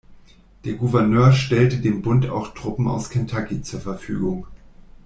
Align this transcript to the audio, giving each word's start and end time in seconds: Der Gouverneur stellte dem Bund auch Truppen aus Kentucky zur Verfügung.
Der 0.65 0.73
Gouverneur 0.73 1.31
stellte 1.31 1.77
dem 1.77 2.01
Bund 2.01 2.27
auch 2.27 2.55
Truppen 2.55 2.87
aus 2.87 3.11
Kentucky 3.11 3.61
zur 3.61 3.81
Verfügung. 3.81 4.47